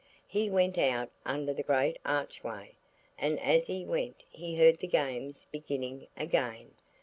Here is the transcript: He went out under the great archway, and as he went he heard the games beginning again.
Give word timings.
He 0.27 0.49
went 0.49 0.79
out 0.79 1.11
under 1.27 1.53
the 1.53 1.61
great 1.61 1.99
archway, 2.03 2.71
and 3.19 3.39
as 3.39 3.67
he 3.67 3.85
went 3.85 4.23
he 4.31 4.55
heard 4.55 4.79
the 4.79 4.87
games 4.87 5.45
beginning 5.51 6.07
again. 6.17 6.71